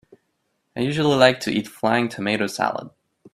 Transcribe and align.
I 0.75 0.79
usually 0.79 1.15
like 1.15 1.41
to 1.41 1.51
eat 1.51 1.67
flying 1.67 2.09
tomato 2.09 2.47
salad. 2.47 2.89